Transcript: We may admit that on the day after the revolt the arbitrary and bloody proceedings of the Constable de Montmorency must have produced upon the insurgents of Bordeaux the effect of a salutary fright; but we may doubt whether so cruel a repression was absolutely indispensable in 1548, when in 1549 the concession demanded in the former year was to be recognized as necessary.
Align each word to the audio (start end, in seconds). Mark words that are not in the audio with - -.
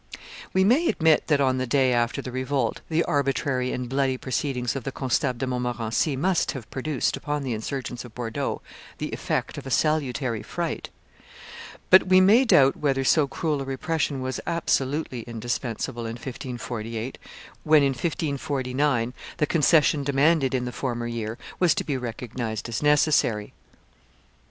We 0.51 0.63
may 0.63 0.87
admit 0.89 1.27
that 1.27 1.39
on 1.39 1.59
the 1.59 1.67
day 1.67 1.93
after 1.93 2.23
the 2.23 2.31
revolt 2.31 2.81
the 2.89 3.03
arbitrary 3.03 3.71
and 3.71 3.87
bloody 3.87 4.17
proceedings 4.17 4.75
of 4.75 4.83
the 4.83 4.91
Constable 4.91 5.37
de 5.37 5.45
Montmorency 5.45 6.15
must 6.15 6.53
have 6.53 6.67
produced 6.71 7.15
upon 7.15 7.43
the 7.43 7.53
insurgents 7.53 8.03
of 8.03 8.15
Bordeaux 8.15 8.63
the 8.97 9.09
effect 9.11 9.59
of 9.59 9.67
a 9.67 9.69
salutary 9.69 10.41
fright; 10.41 10.89
but 11.91 12.07
we 12.07 12.19
may 12.19 12.45
doubt 12.45 12.75
whether 12.77 13.03
so 13.03 13.27
cruel 13.27 13.61
a 13.61 13.63
repression 13.63 14.21
was 14.23 14.39
absolutely 14.47 15.21
indispensable 15.27 16.07
in 16.07 16.13
1548, 16.13 17.19
when 17.63 17.83
in 17.83 17.89
1549 17.91 19.13
the 19.37 19.45
concession 19.45 20.03
demanded 20.03 20.55
in 20.55 20.65
the 20.65 20.71
former 20.71 21.05
year 21.05 21.37
was 21.59 21.75
to 21.75 21.83
be 21.83 21.95
recognized 21.95 22.67
as 22.67 22.81
necessary. 22.81 23.53